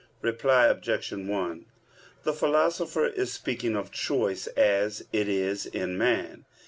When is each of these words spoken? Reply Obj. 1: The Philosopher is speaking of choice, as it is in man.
Reply 0.23 0.65
Obj. 0.65 1.11
1: 1.13 1.65
The 2.23 2.33
Philosopher 2.33 3.05
is 3.05 3.31
speaking 3.31 3.75
of 3.77 3.91
choice, 3.91 4.47
as 4.57 5.05
it 5.13 5.29
is 5.29 5.67
in 5.67 5.95
man. 5.95 6.45